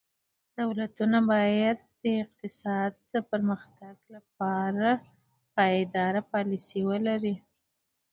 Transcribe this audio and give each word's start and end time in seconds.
دولتونه 0.59 1.17
باید 1.31 1.77
د 2.03 2.03
اقتصادي 2.23 3.19
پرمختګ 3.31 3.95
لپاره 4.15 4.89
پایداره 5.55 6.21
پالیسي 6.31 6.81
ولري. 6.89 7.35